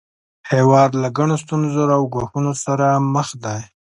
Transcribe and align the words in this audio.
هیواد 0.51 0.91
له 1.01 1.07
ګڼو 1.17 1.35
ستونزو 1.43 1.83
او 1.95 2.01
ګواښونو 2.13 2.51
سره 2.65 2.87
مخ 3.13 3.27
دی 3.43 3.59